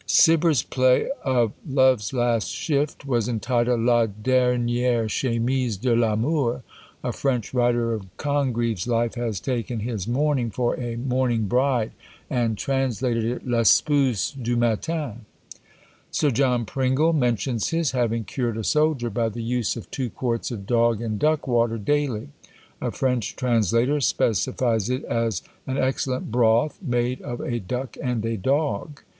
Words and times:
Cibber's 0.07 0.63
play 0.63 1.09
of 1.23 1.51
"Love's 1.63 2.11
Last 2.11 2.47
Shift" 2.49 3.05
was 3.05 3.29
entitled 3.29 3.81
"La 3.81 4.07
Dernière 4.07 5.07
Chemise 5.07 5.77
de 5.77 5.93
l'Amour." 5.95 6.63
A 7.03 7.11
French 7.13 7.53
writer 7.53 7.93
of 7.93 8.07
Congreve's 8.17 8.87
life 8.87 9.13
has 9.13 9.39
taken 9.39 9.81
his 9.81 10.07
Mourning 10.07 10.49
for 10.49 10.73
a 10.79 10.95
Morning 10.95 11.45
Bride, 11.45 11.91
and 12.31 12.57
translated 12.57 13.23
it 13.23 13.47
L'Espouse 13.47 14.31
du 14.31 14.57
Matin. 14.57 15.23
Sir 16.09 16.31
John 16.31 16.65
Pringle 16.65 17.13
mentions 17.13 17.69
his 17.69 17.91
having 17.91 18.23
cured 18.23 18.57
a 18.57 18.63
soldier 18.63 19.11
by 19.11 19.29
the 19.29 19.43
use 19.43 19.75
of 19.75 19.91
two 19.91 20.09
quarts 20.09 20.49
of 20.49 20.65
Dog 20.65 20.99
and 20.99 21.19
Duck 21.19 21.45
water 21.45 21.77
daily: 21.77 22.29
a 22.81 22.89
French 22.89 23.35
translator 23.35 24.01
specifies 24.01 24.89
it 24.89 25.03
as 25.03 25.43
an 25.67 25.77
excellent 25.77 26.31
broth 26.31 26.79
made 26.81 27.21
of 27.21 27.39
a 27.41 27.59
duck 27.59 27.95
and 28.01 28.25
a 28.25 28.35
dog! 28.35 29.03